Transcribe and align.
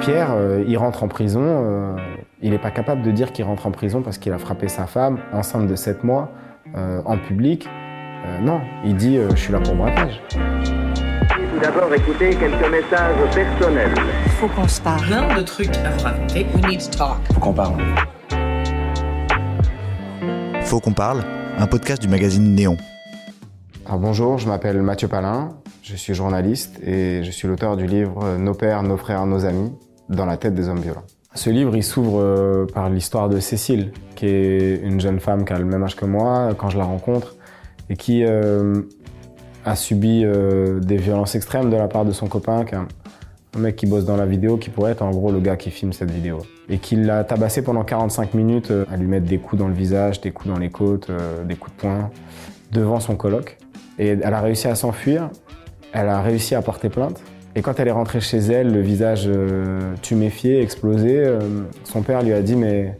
Pierre, 0.00 0.30
euh, 0.32 0.64
il 0.66 0.76
rentre 0.78 1.02
en 1.02 1.08
prison. 1.08 1.42
euh, 1.42 1.96
il 2.40 2.50
n'est 2.52 2.58
pas 2.58 2.70
capable 2.70 3.02
de 3.02 3.10
dire 3.10 3.32
qu'il 3.32 3.44
rentre 3.44 3.66
en 3.66 3.72
prison 3.72 4.00
parce 4.02 4.18
qu'il 4.18 4.32
a 4.32 4.38
frappé 4.38 4.68
sa 4.68 4.86
femme, 4.86 5.18
enceinte 5.32 5.66
de 5.66 5.74
7 5.74 6.04
mois, 6.04 6.30
euh, 6.76 7.00
en 7.04 7.18
public. 7.18 7.66
Euh, 7.68 8.38
non, 8.40 8.60
il 8.84 8.94
dit 8.94 9.16
euh, 9.16 9.30
Je 9.30 9.36
suis 9.36 9.52
là 9.52 9.58
pour 9.60 9.74
braquage. 9.74 10.22
Tout 10.30 11.60
d'abord, 11.60 11.92
écoutez 11.92 12.30
quelques 12.30 12.70
messages 12.70 13.16
personnels. 13.34 13.92
Faut 14.38 14.48
qu'on 14.48 14.68
se 14.68 14.80
parle. 14.80 15.04
plein 15.06 15.36
de 15.36 15.42
trucs 15.42 15.76
à 15.78 15.90
vous 15.90 16.04
raconter. 16.04 16.46
We 16.54 16.66
need 16.66 16.80
to 16.80 16.96
talk. 16.96 17.16
Faut 17.34 17.40
qu'on 17.40 17.52
parle. 17.52 17.74
Faut 20.62 20.80
qu'on 20.80 20.92
parle, 20.92 21.24
un 21.58 21.66
podcast 21.66 22.00
du 22.02 22.08
magazine 22.08 22.54
Néon. 22.54 22.76
Alors 23.86 23.98
bonjour, 23.98 24.38
je 24.38 24.46
m'appelle 24.46 24.82
Mathieu 24.82 25.08
Palin, 25.08 25.56
je 25.82 25.96
suis 25.96 26.12
journaliste 26.12 26.78
et 26.86 27.22
je 27.24 27.30
suis 27.30 27.48
l'auteur 27.48 27.78
du 27.78 27.86
livre 27.86 28.36
Nos 28.36 28.52
pères, 28.52 28.82
nos 28.82 28.98
frères, 28.98 29.24
nos 29.24 29.46
amis, 29.46 29.72
dans 30.08 30.26
la 30.26 30.36
tête 30.36 30.54
des 30.54 30.68
hommes 30.68 30.80
violents. 30.80 31.04
Ce 31.34 31.50
livre, 31.50 31.76
il 31.76 31.84
s'ouvre 31.84 32.20
euh, 32.20 32.66
par 32.66 32.88
l'histoire 32.88 33.28
de 33.28 33.38
Cécile, 33.38 33.92
qui 34.16 34.26
est 34.26 34.80
une 34.82 35.00
jeune 35.00 35.20
femme 35.20 35.44
qui 35.44 35.52
a 35.52 35.58
le 35.58 35.64
même 35.64 35.82
âge 35.82 35.94
que 35.94 36.06
moi 36.06 36.54
quand 36.56 36.70
je 36.70 36.78
la 36.78 36.84
rencontre 36.84 37.36
et 37.90 37.96
qui 37.96 38.24
euh, 38.24 38.82
a 39.64 39.76
subi 39.76 40.22
euh, 40.24 40.80
des 40.80 40.96
violences 40.96 41.34
extrêmes 41.34 41.70
de 41.70 41.76
la 41.76 41.86
part 41.86 42.04
de 42.04 42.12
son 42.12 42.26
copain, 42.26 42.64
qui 42.64 42.74
est 42.74 42.78
un, 42.78 42.88
mec 43.58 43.76
qui 43.76 43.86
bosse 43.86 44.04
dans 44.04 44.16
la 44.16 44.26
vidéo, 44.26 44.56
qui 44.56 44.70
pourrait 44.70 44.92
être 44.92 45.02
en 45.02 45.10
gros 45.10 45.30
le 45.30 45.40
gars 45.40 45.56
qui 45.56 45.70
filme 45.70 45.92
cette 45.92 46.10
vidéo. 46.10 46.38
Et 46.68 46.78
qui 46.78 46.96
l'a 46.96 47.24
tabassé 47.24 47.62
pendant 47.62 47.84
45 47.84 48.34
minutes 48.34 48.72
à 48.90 48.96
lui 48.96 49.06
mettre 49.06 49.26
des 49.26 49.38
coups 49.38 49.60
dans 49.60 49.68
le 49.68 49.74
visage, 49.74 50.20
des 50.20 50.30
coups 50.32 50.52
dans 50.52 50.58
les 50.58 50.70
côtes, 50.70 51.10
des 51.46 51.56
coups 51.56 51.74
de 51.76 51.80
poing, 51.80 52.10
devant 52.72 53.00
son 53.00 53.16
coloc. 53.16 53.56
Et 53.98 54.08
elle 54.08 54.34
a 54.34 54.40
réussi 54.40 54.68
à 54.68 54.74
s'enfuir, 54.74 55.30
elle 55.92 56.08
a 56.08 56.20
réussi 56.20 56.54
à 56.54 56.62
porter 56.62 56.88
plainte. 56.88 57.22
Et 57.58 57.60
quand 57.60 57.80
elle 57.80 57.88
est 57.88 57.92
rentrée 57.92 58.20
chez 58.20 58.38
elle, 58.38 58.72
le 58.72 58.80
visage 58.80 59.24
euh, 59.26 59.92
tuméfié, 60.00 60.62
explosé, 60.62 61.18
euh, 61.18 61.40
son 61.82 62.02
père 62.02 62.22
lui 62.22 62.32
a 62.32 62.40
dit 62.40 62.54
Mais 62.54 62.96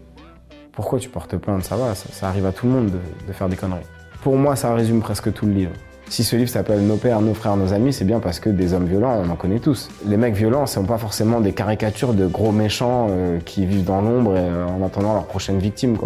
pourquoi 0.72 0.98
tu 0.98 1.08
portes 1.08 1.36
plainte? 1.36 1.62
Ça 1.62 1.76
va, 1.76 1.94
ça, 1.94 2.26
arrive 2.26 2.44
à 2.44 2.50
tout 2.50 2.66
le 2.66 2.72
monde 2.72 2.90
de, 2.90 3.32
faire 3.32 3.48
des 3.48 3.54
conneries. 3.54 3.86
Pour 4.20 4.36
moi, 4.36 4.56
ça 4.56 4.74
résume 4.74 5.00
presque 5.00 5.32
tout 5.32 5.46
le 5.46 5.52
livre. 5.52 5.70
Si 6.08 6.24
ce 6.24 6.34
livre 6.34 6.50
s'appelle 6.50 6.80
Nos 6.80 6.96
pères, 6.96 7.20
nos 7.20 7.34
frères, 7.34 7.56
nos 7.56 7.72
amis, 7.72 7.92
c'est 7.92 8.04
bien 8.04 8.18
parce 8.18 8.40
que 8.40 8.50
des 8.50 8.74
hommes 8.74 8.86
violents, 8.86 9.22
on 9.24 9.30
en 9.30 9.36
connaît 9.36 9.60
tous. 9.60 9.90
Les 10.04 10.16
mecs 10.16 10.34
violents, 10.34 10.66
ce 10.66 10.74
sont 10.74 10.84
pas 10.84 10.98
forcément 10.98 11.40
des 11.40 11.52
caricatures 11.52 12.12
de 12.12 12.26
gros 12.26 12.50
méchants 12.50 13.06
euh, 13.10 13.38
qui 13.38 13.64
vivent 13.64 13.84
dans 13.84 14.00
l'ombre 14.00 14.34
en 14.36 14.84
attendant 14.84 15.14
leur 15.14 15.26
prochaine 15.26 15.60
victime. 15.60 15.96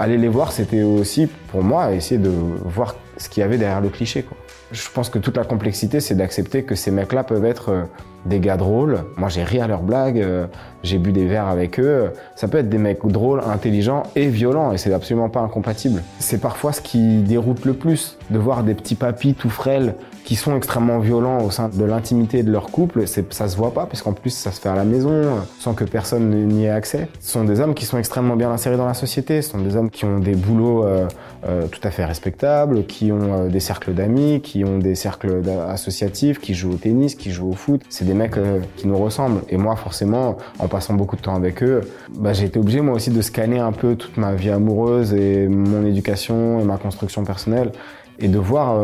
Aller 0.00 0.16
les 0.16 0.28
voir, 0.28 0.50
c'était 0.50 0.82
aussi, 0.82 1.28
pour 1.52 1.62
moi, 1.62 1.92
essayer 1.92 2.18
de 2.18 2.30
voir 2.30 2.94
ce 3.18 3.28
qu'il 3.28 3.42
y 3.42 3.44
avait 3.44 3.58
derrière 3.58 3.82
le 3.82 3.90
cliché. 3.90 4.22
Quoi. 4.22 4.34
Je 4.72 4.88
pense 4.94 5.10
que 5.10 5.18
toute 5.18 5.36
la 5.36 5.44
complexité, 5.44 6.00
c'est 6.00 6.14
d'accepter 6.14 6.62
que 6.62 6.74
ces 6.74 6.90
mecs-là 6.90 7.22
peuvent 7.22 7.44
être 7.44 7.68
euh, 7.68 7.82
des 8.24 8.40
gars 8.40 8.56
drôles. 8.56 9.00
Moi, 9.16 9.28
j'ai 9.28 9.44
ri 9.44 9.60
à 9.60 9.66
leurs 9.66 9.82
blagues, 9.82 10.20
euh, 10.20 10.46
j'ai 10.82 10.98
bu 10.98 11.12
des 11.12 11.26
verres 11.26 11.48
avec 11.48 11.78
eux. 11.78 12.12
Ça 12.36 12.48
peut 12.48 12.58
être 12.58 12.68
des 12.68 12.78
mecs 12.78 13.04
drôles, 13.04 13.40
intelligents 13.46 14.04
et 14.16 14.28
violents, 14.28 14.72
et 14.72 14.78
c'est 14.78 14.92
absolument 14.92 15.28
pas 15.28 15.40
incompatible. 15.40 16.02
C'est 16.18 16.40
parfois 16.40 16.72
ce 16.72 16.80
qui 16.80 17.18
déroute 17.22 17.64
le 17.64 17.74
plus, 17.74 18.16
de 18.30 18.38
voir 18.38 18.62
des 18.62 18.74
petits 18.74 18.94
papis 18.94 19.34
tout 19.34 19.50
frêles 19.50 19.94
qui 20.24 20.36
sont 20.36 20.56
extrêmement 20.56 21.00
violents 21.00 21.42
au 21.42 21.50
sein 21.50 21.68
de 21.68 21.84
l'intimité 21.84 22.42
de 22.42 22.52
leur 22.52 22.66
couple. 22.66 23.06
Ça 23.06 23.48
se 23.48 23.56
voit 23.56 23.74
pas, 23.74 23.86
puisqu'en 23.86 24.12
plus, 24.12 24.30
ça 24.30 24.52
se 24.52 24.60
fait 24.60 24.68
à 24.68 24.76
la 24.76 24.84
maison, 24.84 25.10
euh, 25.10 25.38
sans 25.58 25.74
que 25.74 25.84
personne 25.84 26.30
n'y 26.46 26.66
ait 26.66 26.70
accès. 26.70 27.08
Ce 27.20 27.32
sont 27.32 27.44
des 27.44 27.60
hommes 27.60 27.74
qui 27.74 27.84
sont 27.84 27.98
extrêmement 27.98 28.36
bien 28.36 28.50
insérés 28.50 28.76
dans 28.76 28.86
la 28.86 28.94
société. 28.94 29.42
Ce 29.42 29.50
sont 29.50 29.58
des 29.58 29.76
hommes 29.76 29.89
qui 29.92 30.04
ont 30.04 30.18
des 30.18 30.34
boulots 30.34 30.84
euh, 30.84 31.06
euh, 31.46 31.66
tout 31.66 31.80
à 31.82 31.90
fait 31.90 32.04
respectables, 32.04 32.84
qui 32.86 33.12
ont 33.12 33.44
euh, 33.44 33.48
des 33.48 33.60
cercles 33.60 33.92
d'amis, 33.92 34.40
qui 34.42 34.64
ont 34.64 34.78
des 34.78 34.94
cercles 34.94 35.42
associatifs, 35.68 36.40
qui 36.40 36.54
jouent 36.54 36.72
au 36.72 36.76
tennis, 36.76 37.14
qui 37.14 37.30
jouent 37.30 37.50
au 37.50 37.54
foot. 37.54 37.82
C'est 37.88 38.04
des 38.04 38.14
mecs 38.14 38.36
qui 38.76 38.86
nous 38.86 38.98
ressemblent. 38.98 39.42
Et 39.48 39.56
moi, 39.56 39.76
forcément, 39.76 40.36
en 40.58 40.68
passant 40.68 40.94
beaucoup 40.94 41.16
de 41.16 41.22
temps 41.22 41.34
avec 41.34 41.62
eux, 41.62 41.82
bah, 42.14 42.32
j'ai 42.32 42.46
été 42.46 42.58
obligé 42.58 42.80
moi 42.80 42.94
aussi 42.94 43.10
de 43.10 43.22
scanner 43.22 43.58
un 43.58 43.72
peu 43.72 43.96
toute 43.96 44.16
ma 44.16 44.34
vie 44.34 44.50
amoureuse 44.50 45.12
et 45.14 45.48
mon 45.48 45.84
éducation 45.84 46.60
et 46.60 46.64
ma 46.64 46.76
construction 46.76 47.24
personnelle 47.24 47.72
et 48.18 48.28
de 48.28 48.38
voir 48.38 48.82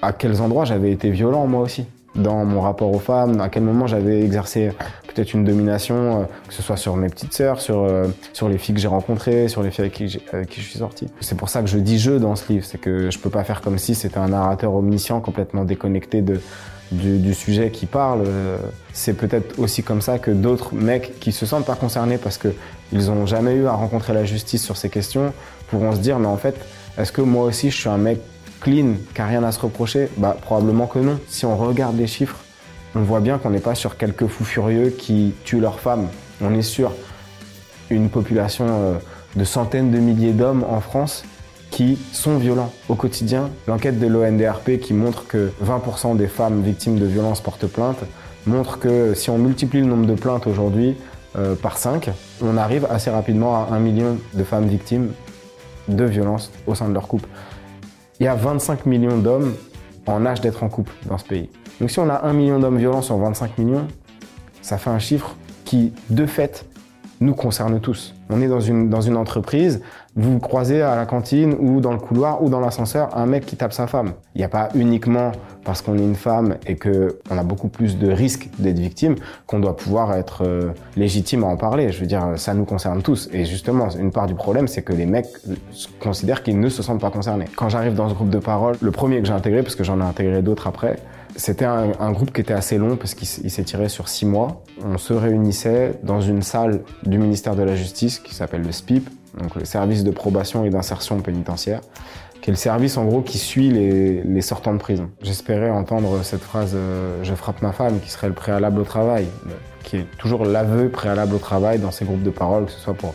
à 0.00 0.12
quels 0.12 0.40
endroits 0.40 0.64
j'avais 0.64 0.92
été 0.92 1.10
violent 1.10 1.46
moi 1.46 1.62
aussi 1.62 1.86
dans 2.14 2.44
mon 2.44 2.60
rapport 2.60 2.90
aux 2.94 2.98
femmes, 2.98 3.40
à 3.40 3.48
quel 3.48 3.62
moment 3.62 3.86
j'avais 3.86 4.22
exercé 4.22 4.70
peut-être 5.12 5.32
une 5.34 5.44
domination, 5.44 6.22
euh, 6.22 6.24
que 6.48 6.54
ce 6.54 6.62
soit 6.62 6.76
sur 6.76 6.96
mes 6.96 7.08
petites 7.08 7.32
sœurs, 7.32 7.60
sur, 7.60 7.82
euh, 7.82 8.06
sur 8.32 8.48
les 8.48 8.58
filles 8.58 8.74
que 8.74 8.80
j'ai 8.80 8.88
rencontrées, 8.88 9.48
sur 9.48 9.62
les 9.62 9.70
filles 9.70 9.84
avec 9.86 9.94
qui, 9.94 10.20
avec 10.32 10.48
qui 10.48 10.60
je 10.60 10.68
suis 10.68 10.78
sorti. 10.78 11.08
C'est 11.20 11.36
pour 11.36 11.48
ça 11.48 11.60
que 11.60 11.68
je 11.68 11.78
dis 11.78 11.98
je 11.98 12.12
dans 12.12 12.36
ce 12.36 12.52
livre, 12.52 12.64
c'est 12.64 12.78
que 12.78 13.10
je 13.10 13.18
peux 13.18 13.30
pas 13.30 13.44
faire 13.44 13.60
comme 13.60 13.78
si 13.78 13.94
c'était 13.94 14.18
un 14.18 14.28
narrateur 14.28 14.74
omniscient 14.74 15.20
complètement 15.20 15.64
déconnecté 15.64 16.22
de, 16.22 16.40
du, 16.90 17.18
du 17.18 17.34
sujet 17.34 17.70
qui 17.70 17.86
parle. 17.86 18.24
Euh, 18.26 18.58
C'est 18.92 19.14
peut-être 19.14 19.58
aussi 19.58 19.82
comme 19.82 20.02
ça 20.02 20.18
que 20.18 20.30
d'autres 20.30 20.74
mecs 20.74 21.18
qui 21.20 21.32
se 21.32 21.46
sentent 21.46 21.66
pas 21.66 21.76
concernés 21.76 22.18
parce 22.18 22.38
que 22.38 22.48
ils 22.92 23.10
ont 23.10 23.24
jamais 23.26 23.54
eu 23.54 23.66
à 23.66 23.72
rencontrer 23.72 24.12
la 24.12 24.24
justice 24.24 24.62
sur 24.62 24.76
ces 24.76 24.90
questions 24.90 25.32
pourront 25.68 25.92
se 25.92 26.00
dire 26.00 26.18
mais 26.18 26.26
en 26.26 26.36
fait 26.36 26.56
est-ce 26.98 27.10
que 27.10 27.22
moi 27.22 27.46
aussi 27.46 27.70
je 27.70 27.76
suis 27.76 27.88
un 27.88 27.96
mec 27.96 28.20
clean 28.62 28.94
qui 29.14 29.20
a 29.20 29.26
rien 29.26 29.42
à 29.44 29.52
se 29.52 29.60
reprocher 29.60 30.08
Bah 30.16 30.36
probablement 30.40 30.86
que 30.86 30.98
non. 30.98 31.18
Si 31.28 31.44
on 31.44 31.56
regarde 31.56 31.96
les 31.96 32.06
chiffres, 32.06 32.38
on 32.94 33.02
voit 33.02 33.20
bien 33.20 33.38
qu'on 33.38 33.50
n'est 33.50 33.60
pas 33.60 33.74
sur 33.74 33.96
quelques 33.96 34.26
fous 34.26 34.44
furieux 34.44 34.90
qui 34.90 35.34
tuent 35.44 35.60
leurs 35.60 35.80
femmes. 35.80 36.08
On 36.40 36.54
est 36.54 36.62
sur 36.62 36.92
une 37.90 38.08
population 38.08 38.66
euh, 38.68 38.94
de 39.36 39.44
centaines 39.44 39.90
de 39.90 39.98
milliers 39.98 40.32
d'hommes 40.32 40.64
en 40.68 40.80
France 40.80 41.24
qui 41.70 41.98
sont 42.12 42.36
violents 42.36 42.70
au 42.88 42.94
quotidien. 42.94 43.50
L'enquête 43.66 43.98
de 43.98 44.06
l'ONDRP 44.06 44.78
qui 44.78 44.92
montre 44.92 45.26
que 45.26 45.50
20% 45.64 46.16
des 46.16 46.28
femmes 46.28 46.62
victimes 46.62 46.98
de 46.98 47.06
violences 47.06 47.40
portent 47.40 47.66
plainte 47.66 48.04
montre 48.46 48.78
que 48.78 49.14
si 49.14 49.30
on 49.30 49.38
multiplie 49.38 49.80
le 49.80 49.86
nombre 49.86 50.06
de 50.06 50.14
plaintes 50.14 50.46
aujourd'hui 50.46 50.96
euh, 51.36 51.54
par 51.54 51.78
5, 51.78 52.10
on 52.42 52.56
arrive 52.58 52.86
assez 52.90 53.10
rapidement 53.10 53.56
à 53.56 53.74
1 53.74 53.78
million 53.78 54.18
de 54.34 54.44
femmes 54.44 54.66
victimes 54.66 55.12
de 55.88 56.04
violences 56.04 56.50
au 56.66 56.74
sein 56.74 56.88
de 56.88 56.94
leur 56.94 57.08
couple. 57.08 57.28
Il 58.22 58.26
y 58.26 58.28
a 58.28 58.36
25 58.36 58.86
millions 58.86 59.18
d'hommes 59.18 59.52
en 60.06 60.24
âge 60.26 60.40
d'être 60.40 60.62
en 60.62 60.68
couple 60.68 60.92
dans 61.06 61.18
ce 61.18 61.24
pays. 61.24 61.50
Donc 61.80 61.90
si 61.90 61.98
on 61.98 62.08
a 62.08 62.22
1 62.22 62.32
million 62.34 62.60
d'hommes 62.60 62.78
violents 62.78 63.02
sur 63.02 63.16
25 63.16 63.58
millions, 63.58 63.88
ça 64.60 64.78
fait 64.78 64.90
un 64.90 65.00
chiffre 65.00 65.34
qui, 65.64 65.92
de 66.08 66.24
fait, 66.24 66.64
nous 67.22 67.34
concerne 67.34 67.80
tous. 67.80 68.14
On 68.30 68.40
est 68.40 68.48
dans 68.48 68.60
une, 68.60 68.88
dans 68.88 69.00
une 69.00 69.16
entreprise, 69.16 69.82
vous 70.14 70.38
croisez 70.38 70.82
à 70.82 70.94
la 70.96 71.06
cantine 71.06 71.54
ou 71.58 71.80
dans 71.80 71.92
le 71.92 71.98
couloir 71.98 72.42
ou 72.42 72.50
dans 72.50 72.60
l'ascenseur 72.60 73.16
un 73.16 73.26
mec 73.26 73.46
qui 73.46 73.56
tape 73.56 73.72
sa 73.72 73.86
femme. 73.86 74.12
Il 74.34 74.38
n'y 74.38 74.44
a 74.44 74.48
pas 74.48 74.68
uniquement 74.74 75.32
parce 75.64 75.80
qu'on 75.80 75.96
est 75.96 76.02
une 76.02 76.16
femme 76.16 76.56
et 76.66 76.76
qu'on 76.76 77.38
a 77.38 77.42
beaucoup 77.42 77.68
plus 77.68 77.98
de 77.98 78.10
risques 78.10 78.48
d'être 78.58 78.78
victime 78.78 79.14
qu'on 79.46 79.60
doit 79.60 79.76
pouvoir 79.76 80.14
être 80.14 80.44
euh, 80.44 80.72
légitime 80.96 81.44
à 81.44 81.46
en 81.46 81.56
parler. 81.56 81.92
Je 81.92 82.00
veux 82.00 82.06
dire, 82.06 82.32
ça 82.36 82.52
nous 82.52 82.64
concerne 82.64 83.00
tous. 83.02 83.28
Et 83.32 83.44
justement, 83.44 83.88
une 83.90 84.10
part 84.10 84.26
du 84.26 84.34
problème, 84.34 84.68
c'est 84.68 84.82
que 84.82 84.92
les 84.92 85.06
mecs 85.06 85.28
considèrent 86.00 86.42
qu'ils 86.42 86.60
ne 86.60 86.68
se 86.68 86.82
sentent 86.82 87.00
pas 87.00 87.10
concernés. 87.10 87.46
Quand 87.56 87.68
j'arrive 87.68 87.94
dans 87.94 88.08
ce 88.08 88.14
groupe 88.14 88.30
de 88.30 88.38
parole, 88.38 88.76
le 88.80 88.90
premier 88.90 89.20
que 89.20 89.26
j'ai 89.26 89.32
intégré, 89.32 89.62
parce 89.62 89.76
que 89.76 89.84
j'en 89.84 90.00
ai 90.00 90.04
intégré 90.04 90.42
d'autres 90.42 90.66
après, 90.66 90.96
c'était 91.36 91.64
un, 91.64 91.92
un 91.98 92.12
groupe 92.12 92.32
qui 92.32 92.40
était 92.40 92.54
assez 92.54 92.78
long 92.78 92.96
parce 92.96 93.14
qu'il 93.14 93.26
s'est 93.28 93.64
tiré 93.64 93.88
sur 93.88 94.08
six 94.08 94.26
mois. 94.26 94.62
On 94.84 94.98
se 94.98 95.12
réunissait 95.12 95.94
dans 96.02 96.20
une 96.20 96.42
salle 96.42 96.82
du 97.04 97.18
ministère 97.18 97.56
de 97.56 97.62
la 97.62 97.74
Justice 97.74 98.18
qui 98.18 98.34
s'appelle 98.34 98.62
le 98.62 98.72
SPIP, 98.72 99.08
donc 99.40 99.54
le 99.54 99.64
service 99.64 100.04
de 100.04 100.10
probation 100.10 100.64
et 100.64 100.70
d'insertion 100.70 101.20
pénitentiaire, 101.20 101.80
qui 102.40 102.50
est 102.50 102.52
le 102.52 102.58
service 102.58 102.96
en 102.96 103.04
gros 103.04 103.22
qui 103.22 103.38
suit 103.38 103.70
les, 103.70 104.22
les 104.22 104.42
sortants 104.42 104.72
de 104.72 104.78
prison. 104.78 105.10
J'espérais 105.22 105.70
entendre 105.70 106.22
cette 106.22 106.42
phrase 106.42 106.72
euh, 106.74 107.22
Je 107.22 107.34
frappe 107.34 107.62
ma 107.62 107.72
femme» 107.72 108.00
qui 108.02 108.10
serait 108.10 108.28
le 108.28 108.34
préalable 108.34 108.80
au 108.80 108.84
travail, 108.84 109.26
qui 109.84 109.98
est 109.98 110.06
toujours 110.18 110.44
l'aveu 110.44 110.88
préalable 110.88 111.34
au 111.34 111.38
travail 111.38 111.78
dans 111.78 111.90
ces 111.90 112.04
groupes 112.04 112.22
de 112.22 112.30
parole, 112.30 112.66
que 112.66 112.72
ce 112.72 112.80
soit 112.80 112.94
pour 112.94 113.14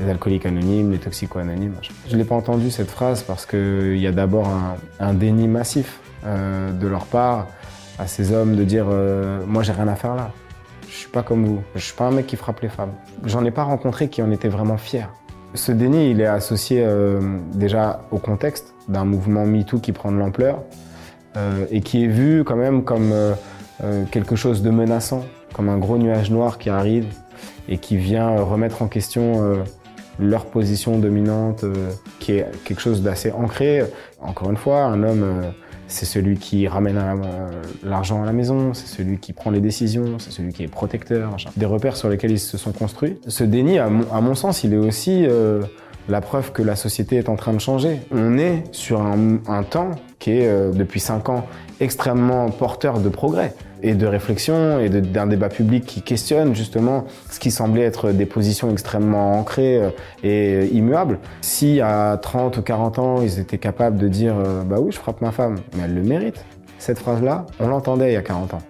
les 0.00 0.10
alcooliques 0.10 0.46
anonymes, 0.46 0.92
les 0.92 0.98
toxico-anonymes. 0.98 1.74
machin. 1.74 1.94
Je 2.06 2.12
ne 2.14 2.18
l'ai 2.18 2.24
pas 2.24 2.34
entendu 2.34 2.70
cette 2.70 2.90
phrase 2.90 3.22
parce 3.22 3.46
qu'il 3.46 3.98
y 3.98 4.06
a 4.06 4.12
d'abord 4.12 4.48
un, 5.00 5.14
déni 5.14 5.48
massif 5.48 6.00
euh, 6.24 6.72
de 6.72 6.86
leur 6.86 7.06
part 7.06 7.46
à 7.98 8.06
ces 8.06 8.32
hommes 8.32 8.56
de 8.56 8.64
dire 8.64 8.86
euh, 8.90 9.44
Moi 9.46 9.62
j'ai 9.62 9.72
rien 9.72 9.88
à 9.88 9.96
faire 9.96 10.14
là, 10.14 10.32
je 10.88 10.94
suis 10.94 11.08
pas 11.08 11.22
comme 11.22 11.44
vous, 11.44 11.62
je 11.74 11.80
suis 11.80 11.94
pas 11.94 12.06
un 12.06 12.10
mec 12.10 12.26
qui 12.26 12.36
frappe 12.36 12.60
les 12.60 12.68
femmes. 12.68 12.92
J'en 13.24 13.44
ai 13.44 13.50
pas 13.50 13.62
rencontré 13.62 14.08
qui 14.08 14.22
en 14.22 14.30
étaient 14.30 14.48
vraiment 14.48 14.76
fiers. 14.76 15.06
Ce 15.54 15.72
déni, 15.72 16.10
il 16.10 16.20
est 16.20 16.26
associé 16.26 16.82
euh, 16.84 17.20
déjà 17.54 18.02
au 18.10 18.18
contexte 18.18 18.74
d'un 18.88 19.04
mouvement 19.04 19.46
MeToo 19.46 19.78
qui 19.78 19.92
prend 19.92 20.12
de 20.12 20.18
l'ampleur 20.18 20.62
euh, 21.36 21.64
et 21.70 21.80
qui 21.80 22.04
est 22.04 22.08
vu 22.08 22.44
quand 22.44 22.56
même 22.56 22.84
comme 22.84 23.12
quelque 24.10 24.36
chose 24.36 24.62
de 24.62 24.70
menaçant, 24.70 25.22
comme 25.52 25.68
un 25.68 25.76
gros 25.76 25.98
nuage 25.98 26.30
noir 26.30 26.56
qui 26.56 26.70
arrive 26.70 27.08
et 27.68 27.76
qui 27.76 27.98
vient 27.98 28.40
remettre 28.40 28.80
en 28.80 28.88
question 28.88 29.62
leur 30.18 30.46
position 30.46 30.98
dominante, 30.98 31.64
euh, 31.64 31.90
qui 32.20 32.32
est 32.32 32.46
quelque 32.64 32.80
chose 32.80 33.02
d'assez 33.02 33.32
ancré. 33.32 33.82
Encore 34.20 34.50
une 34.50 34.56
fois, 34.56 34.84
un 34.84 35.02
homme, 35.02 35.22
euh, 35.22 35.50
c'est 35.88 36.06
celui 36.06 36.36
qui 36.36 36.66
ramène 36.66 36.98
euh, 36.98 37.62
l'argent 37.84 38.22
à 38.22 38.26
la 38.26 38.32
maison, 38.32 38.74
c'est 38.74 38.86
celui 38.86 39.18
qui 39.18 39.32
prend 39.32 39.50
les 39.50 39.60
décisions, 39.60 40.18
c'est 40.18 40.32
celui 40.32 40.52
qui 40.52 40.64
est 40.64 40.68
protecteur, 40.68 41.36
des 41.56 41.66
repères 41.66 41.96
sur 41.96 42.08
lesquels 42.08 42.32
ils 42.32 42.40
se 42.40 42.58
sont 42.58 42.72
construits. 42.72 43.18
Ce 43.28 43.44
déni, 43.44 43.78
à 43.78 43.88
mon, 43.88 44.10
à 44.12 44.20
mon 44.20 44.34
sens, 44.34 44.64
il 44.64 44.74
est 44.74 44.78
aussi 44.78 45.26
euh, 45.26 45.62
la 46.08 46.20
preuve 46.20 46.52
que 46.52 46.62
la 46.62 46.76
société 46.76 47.16
est 47.16 47.28
en 47.28 47.36
train 47.36 47.52
de 47.52 47.58
changer. 47.58 48.00
On 48.12 48.38
est 48.38 48.64
sur 48.72 49.00
un, 49.02 49.62
temps 49.62 49.90
qui 50.18 50.32
est, 50.32 50.48
euh, 50.48 50.70
depuis 50.72 51.00
cinq 51.00 51.28
ans, 51.28 51.46
extrêmement 51.80 52.50
porteur 52.50 53.00
de 53.00 53.08
progrès. 53.08 53.54
et 53.82 53.94
de 53.94 54.06
réflexion 54.06 54.80
et 54.80 54.88
d'un 54.88 55.26
débat 55.26 55.50
public 55.50 55.84
qui 55.84 56.00
questionne 56.00 56.54
justement 56.54 57.04
ce 57.30 57.38
qui 57.38 57.50
semblait 57.50 57.82
être 57.82 58.10
des 58.10 58.24
positions 58.24 58.70
extrêmement 58.72 59.38
ancrées 59.38 59.76
euh, 59.76 59.90
et 60.24 60.66
immuables. 60.68 61.18
Si 61.42 61.82
à 61.82 62.18
30 62.20 62.56
ou 62.56 62.62
40 62.62 62.98
ans, 62.98 63.22
ils 63.22 63.38
étaient 63.38 63.58
capables 63.58 63.98
de 63.98 64.08
dire 64.08 64.34
euh, 64.38 64.62
bah 64.62 64.76
oui, 64.80 64.92
je 64.92 64.96
frappe 64.98 65.20
ma 65.20 65.30
femme, 65.30 65.56
mais 65.76 65.82
elle 65.84 65.94
le 65.94 66.02
mérite. 66.02 66.42
Cette 66.78 66.98
phrase-là, 66.98 67.44
on 67.60 67.68
l'entendait 67.68 68.10
il 68.10 68.14
y 68.14 68.16
a 68.16 68.22
40 68.22 68.54
ans. 68.54 68.62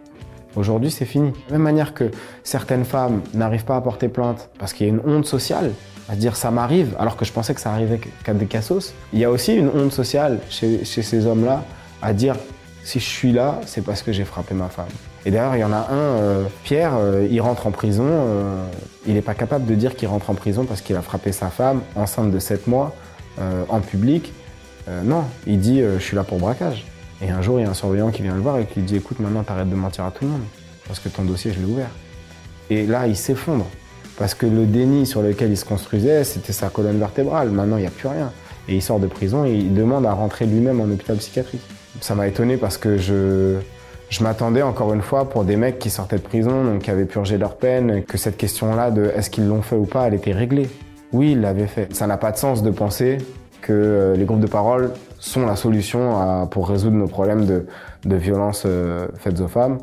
Aujourd'hui, 0.57 0.91
c'est 0.91 1.05
fini. 1.05 1.31
De 1.31 1.37
la 1.51 1.53
même 1.53 1.63
manière 1.63 1.95
que 1.95 2.11
certaines 2.43 2.85
femmes 2.85 3.21
n'arrivent 3.33 3.65
pas 3.65 3.77
à 3.77 3.81
porter 3.81 4.09
plainte 4.09 4.51
parce 4.59 4.73
qu'il 4.73 4.87
y 4.87 4.91
a 4.91 4.93
une 4.93 5.03
honte 5.07 5.27
sociale, 5.27 5.71
à 6.09 6.17
dire 6.17 6.37
ça 6.37 6.51
m'arrive, 6.51 6.95
alors 6.99 7.17
que 7.17 7.25
je 7.25 7.33
pensais 7.33 7.55
que 7.55 7.61
ça 7.61 7.73
arrivait 7.73 8.01
qu'à 8.25 8.35
des 8.35 8.47
cassos. 8.47 8.95
Il 9.13 9.19
y 9.19 9.25
a 9.25 9.31
aussi 9.31 9.55
une 9.55 9.69
honte 9.69 9.93
sociale 9.93 10.39
chez, 10.51 10.85
ces 10.85 11.27
hommes-là 11.27 11.65
à 12.03 12.13
dire 12.13 12.37
si 12.85 13.01
je 13.01 13.05
suis 13.05 13.33
là, 13.33 13.61
c'est 13.67 13.83
parce 13.83 14.03
que 14.03 14.13
j'ai 14.13 14.25
frappé 14.25 14.55
ma 14.55 14.69
femme. 14.69 14.87
Et 15.25 15.33
d'ailleurs, 15.33 15.57
il 15.57 15.61
y 15.61 15.65
en 15.65 15.73
a 15.73 15.89
un, 15.91 15.97
euh, 15.97 16.45
Pierre, 16.63 16.93
euh, 16.97 17.27
il 17.29 17.41
rentre 17.41 17.67
en 17.67 17.73
prison. 17.73 18.07
Euh, 18.07 18.65
il 19.09 19.15
n'est 19.15 19.23
pas 19.23 19.35
capable 19.35 19.67
de 19.67 19.75
dire 19.75 19.97
qu'il 19.97 20.07
rentre 20.07 20.31
en 20.31 20.35
prison 20.35 20.65
parce 20.65 20.81
qu'il 20.81 20.95
a 20.95 21.03
frappé 21.03 21.33
sa 21.33 21.49
femme, 21.49 21.81
enceinte 21.97 22.31
de 22.31 22.39
7 22.39 22.67
mois, 22.67 22.95
en 23.69 23.81
public. 23.81 24.33
non, 25.05 25.25
il 25.47 25.61
dit 25.61 25.81
je 25.81 25.99
suis 25.99 26.17
là 26.17 26.25
pour 26.25 26.39
braquage. 26.39 26.87
Et 27.21 27.31
un 27.31 27.43
jour, 27.43 27.61
il 27.61 27.65
y 27.65 27.67
a 27.67 27.71
un 27.71 27.75
surveillant 27.75 28.11
qui 28.11 28.23
vient 28.23 28.35
le 28.35 28.41
voir 28.41 28.59
et 28.59 28.67
qui 28.67 28.81
lui 28.81 28.87
dit 28.87 28.97
écoute, 28.97 29.21
maintenant, 29.21 29.43
t'arrêtes 29.43 29.69
de 29.69 29.75
mentir 29.75 30.05
à 30.05 30.11
tout 30.11 30.25
le 30.25 30.31
monde 30.31 30.43
parce 30.87 31.01
que 31.01 31.09
ton 31.09 31.23
dossier, 31.23 31.53
je 31.53 31.59
l'ai 31.59 31.71
ouvert. 31.71 31.91
Et 32.71 32.87
là, 32.87 33.07
il 33.07 33.17
s'effondre 33.17 33.67
parce 34.19 34.35
que 34.35 34.47
le 34.47 34.67
déni 34.67 35.07
sur 35.07 35.23
lequel 35.23 35.51
il 35.51 35.57
se 35.57 35.65
construisait, 35.65 36.25
c'était 36.25 36.53
sa 36.53 36.69
colonne 36.69 36.99
vertébrale. 36.99 37.51
Maintenant, 37.51 37.77
il 37.77 37.83
n'y 37.83 37.87
a 37.87 37.91
plus 37.91 38.09
rien. 38.09 38.33
Et 38.69 38.75
il 38.75 38.83
sort 38.83 38.99
de 38.99 39.07
prison 39.07 39.45
et 39.45 39.53
il 39.53 39.75
demande 39.75 40.07
à 40.07 40.13
rentrer 40.13 40.47
lui-même 40.47 40.81
en 40.81 40.85
hôpital 40.85 41.17
psychiatrique. 41.17 41.63
Ça 42.01 42.15
m'a 42.15 42.27
étonné 42.27 42.57
parce 42.57 42.79
que 42.79 42.97
je, 42.97 43.59
je 44.09 44.23
m'attendais 44.23 44.63
encore 44.63 44.93
une 44.93 45.03
fois 45.03 45.29
pour 45.29 45.45
des 45.45 45.57
mecs 45.57 45.79
qui 45.79 45.91
sortaient 45.91 46.17
de 46.17 46.23
prison, 46.23 46.65
donc 46.65 46.83
qui 46.83 46.91
avaient 46.91 47.05
purgé 47.05 47.39
leur 47.39 47.57
peine, 47.57 48.03
que 48.05 48.19
cette 48.19 48.37
question-là 48.37 48.91
de 48.91 49.05
est-ce 49.15 49.31
qu'ils 49.31 49.47
l'ont 49.47 49.63
fait 49.63 49.77
ou 49.77 49.85
pas, 49.85 50.09
elle 50.09 50.15
était 50.15 50.33
réglée. 50.33 50.69
Oui, 51.13 51.33
ils 51.33 51.41
l'avaient 51.41 51.69
fait. 51.69 51.95
Ça 51.95 52.07
n'a 52.07 52.17
pas 52.17 52.33
de 52.33 52.37
sens 52.37 52.63
de 52.63 52.71
penser 52.71 53.19
que 53.63 53.73
euh, 53.73 54.17
les 54.17 54.25
groupes 54.25 54.41
de 54.41 54.47
parole 54.47 54.93
sont 55.19 55.47
la 55.47 55.57
solution 55.57 56.19
à, 56.19 56.47
pour 56.51 56.69
résoudre 56.69 56.97
nos 56.97 57.09
problèmes 57.09 57.47
de, 57.47 57.67
de 58.05 58.17
violence 58.17 58.65
euh, 58.67 59.07
faites 59.19 59.41
aux 59.41 59.49
femmes. 59.49 59.79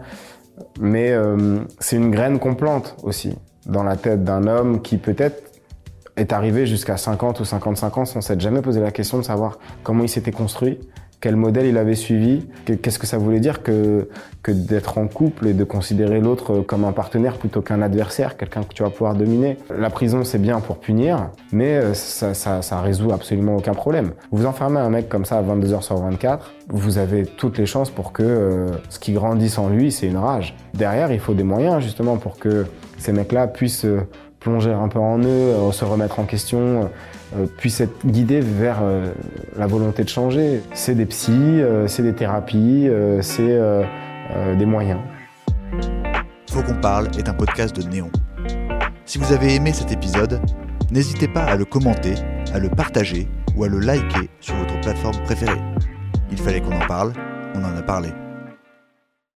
Mais 0.79 1.11
euh, 1.11 1.59
c'est 1.79 1.95
une 1.95 2.11
graine 2.11 2.39
qu'on 2.39 2.55
plante 2.55 2.95
aussi 3.03 3.35
dans 3.65 3.83
la 3.83 3.95
tête 3.95 4.23
d'un 4.23 4.47
homme 4.47 4.81
qui 4.81 4.97
peut-être 4.97 5.51
est 6.15 6.31
arrivé 6.31 6.65
jusqu'à 6.65 6.97
50 6.97 7.39
ou 7.39 7.45
55 7.45 7.97
ans 7.97 8.05
sans 8.05 8.21
s'être 8.21 8.41
jamais 8.41 8.61
posé 8.61 8.79
la 8.79 8.91
question 8.91 9.17
de 9.17 9.23
savoir 9.23 9.57
comment 9.83 10.03
il 10.03 10.09
s'était 10.09 10.31
construit, 10.31 10.79
quel 11.23 11.37
modèle 11.37 11.67
il 11.67 11.77
avait 11.77 11.95
suivi, 11.95 12.45
qu'est-ce 12.65 12.99
que 12.99 13.07
ça 13.07 13.17
voulait 13.17 13.39
dire 13.39 13.63
que, 13.63 14.09
que 14.41 14.51
d'être 14.51 14.97
en 14.97 15.07
couple 15.07 15.47
et 15.47 15.53
de 15.53 15.63
considérer 15.63 16.19
l'autre 16.19 16.59
comme 16.59 16.83
un 16.83 16.91
partenaire 16.91 17.37
plutôt 17.37 17.61
qu'un 17.61 17.81
adversaire, 17.81 18.35
quelqu'un 18.35 18.63
que 18.63 18.73
tu 18.73 18.83
vas 18.83 18.89
pouvoir 18.89 19.15
dominer. 19.15 19.57
La 19.73 19.89
prison, 19.89 20.25
c'est 20.25 20.37
bien 20.37 20.59
pour 20.59 20.79
punir, 20.79 21.29
mais 21.53 21.77
euh, 21.77 21.93
ça, 21.93 22.33
ça, 22.33 22.61
ça 22.61 22.81
résout 22.81 23.13
absolument 23.13 23.55
aucun 23.55 23.73
problème. 23.73 24.11
Vous 24.33 24.45
enfermez 24.45 24.81
un 24.81 24.89
mec 24.89 25.07
comme 25.07 25.23
ça 25.23 25.37
à 25.37 25.43
22h 25.43 25.81
sur 25.81 25.95
24, 25.95 26.51
vous 26.67 26.97
avez 26.97 27.25
toutes 27.25 27.57
les 27.57 27.67
chances 27.67 27.89
pour 27.89 28.11
que 28.11 28.21
euh, 28.23 28.67
ce 28.89 28.99
qui 28.99 29.13
grandisse 29.13 29.57
en 29.57 29.69
lui, 29.69 29.93
c'est 29.93 30.07
une 30.07 30.17
rage. 30.17 30.57
Derrière, 30.73 31.09
il 31.13 31.21
faut 31.21 31.33
des 31.33 31.43
moyens 31.43 31.81
justement 31.81 32.17
pour 32.17 32.37
que 32.37 32.65
ces 32.97 33.13
mecs-là 33.13 33.47
puissent 33.47 33.85
euh, 33.85 34.01
plonger 34.43 34.71
un 34.71 34.87
peu 34.89 34.99
en 34.99 35.19
eux, 35.19 35.71
se 35.71 35.85
remettre 35.85 36.19
en 36.19 36.25
question, 36.25 36.89
euh, 37.35 37.47
puisse 37.57 37.81
être 37.81 38.05
guidé 38.05 38.41
vers 38.41 38.79
euh, 38.83 39.11
la 39.57 39.65
volonté 39.65 40.03
de 40.03 40.09
changer. 40.09 40.61
C'est 40.73 40.93
des 40.93 41.05
psys, 41.05 41.31
euh, 41.31 41.87
c'est 41.87 42.03
des 42.03 42.13
thérapies, 42.13 42.89
c'est 43.21 43.59
des 44.57 44.65
moyens. 44.65 44.99
Faut 46.51 46.61
qu'on 46.61 46.79
parle 46.79 47.07
est 47.17 47.27
un 47.27 47.33
podcast 47.33 47.75
de 47.75 47.87
Néon. 47.87 48.11
Si 49.05 49.17
vous 49.17 49.33
avez 49.33 49.55
aimé 49.55 49.73
cet 49.73 49.91
épisode, 49.91 50.39
n'hésitez 50.91 51.27
pas 51.27 51.43
à 51.43 51.55
le 51.55 51.65
commenter, 51.65 52.15
à 52.53 52.59
le 52.59 52.69
partager 52.69 53.27
ou 53.55 53.63
à 53.63 53.67
le 53.67 53.79
liker 53.79 54.29
sur 54.39 54.55
votre 54.55 54.79
plateforme 54.81 55.21
préférée. 55.23 55.61
Il 56.31 56.37
fallait 56.37 56.61
qu'on 56.61 56.75
en 56.75 56.87
parle, 56.87 57.13
on 57.55 57.63
en 57.63 57.75
a 57.75 57.81
parlé. 57.81 58.09